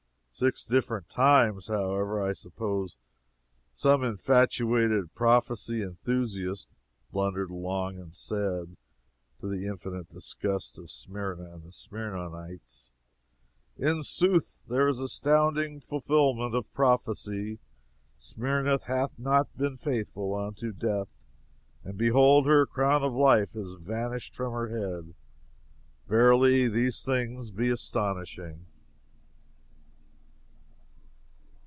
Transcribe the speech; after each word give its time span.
Six 0.33 0.65
different 0.65 1.09
times, 1.09 1.67
however, 1.67 2.23
I 2.23 2.31
suppose 2.31 2.95
some 3.73 4.01
infatuated 4.01 5.13
prophecy 5.13 5.81
enthusiast 5.83 6.69
blundered 7.11 7.51
along 7.51 7.99
and 7.99 8.15
said, 8.15 8.77
to 9.41 9.47
the 9.49 9.67
infinite 9.67 10.07
disgust 10.07 10.79
of 10.79 10.89
Smyrna 10.89 11.53
and 11.53 11.63
the 11.63 11.73
Smyrniotes: 11.73 12.91
"In 13.77 14.03
sooth, 14.03 14.61
here 14.69 14.87
is 14.87 15.01
astounding 15.01 15.81
fulfillment 15.81 16.55
of 16.55 16.73
prophecy! 16.73 17.59
Smyrna 18.17 18.79
hath 18.85 19.19
not 19.19 19.55
been 19.57 19.75
faithful 19.75 20.33
unto 20.33 20.71
death, 20.71 21.13
and 21.83 21.97
behold 21.97 22.47
her 22.47 22.65
crown 22.65 23.03
of 23.03 23.13
life 23.13 23.53
is 23.53 23.73
vanished 23.73 24.33
from 24.33 24.53
her 24.53 24.69
head. 24.69 25.13
Verily, 26.07 26.69
these 26.69 27.03
things 27.03 27.51
be 27.51 27.69
astonishing!" 27.69 28.67